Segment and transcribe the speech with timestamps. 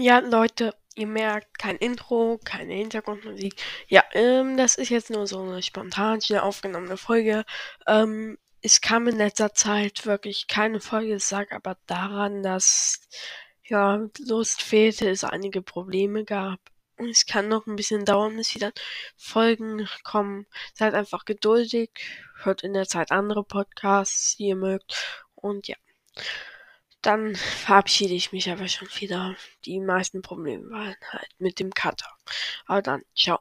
[0.00, 3.54] Ja, Leute, ihr merkt, kein Intro, keine Hintergrundmusik.
[3.88, 7.44] Ja, ähm, das ist jetzt nur so eine spontan schnell aufgenommene Folge.
[7.86, 11.14] Ähm, es kam in letzter Zeit wirklich keine Folge.
[11.14, 13.08] Es lag aber daran, dass
[13.64, 16.60] ja Lust fehlte, es einige Probleme gab.
[16.96, 18.72] Und es kann noch ein bisschen dauern, bis wieder
[19.16, 20.46] Folgen kommen.
[20.74, 21.90] Seid einfach geduldig,
[22.42, 25.24] hört in der Zeit andere Podcasts, die ihr mögt.
[25.34, 25.76] Und ja.
[27.08, 29.34] Dann verabschiede ich mich aber schon wieder.
[29.64, 32.10] Die meisten Probleme waren halt mit dem Cutter.
[32.66, 33.38] Aber dann, ciao.